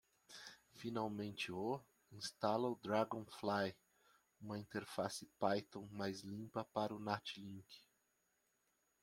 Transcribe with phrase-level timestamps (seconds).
[0.71, 1.79] Finalmente o?
[2.11, 3.75] instala o Dragonfly?
[4.41, 7.85] uma interface Python mais limpa para o NatLink.